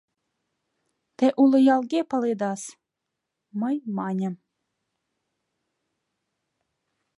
—Те 1.17 1.27
уло 1.41 1.57
ялге 1.75 2.01
паледас...— 2.09 2.61
мый 3.61 3.75
маньым. 3.97 4.35